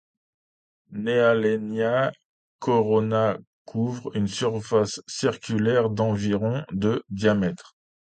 Nehalennia 0.93 2.11
Corona 2.57 3.37
couvre 3.65 4.15
une 4.17 4.27
surface 4.27 4.99
circulaire 5.05 5.91
d'environ 5.91 6.63
de 6.71 7.03
diamètre. 7.11 7.75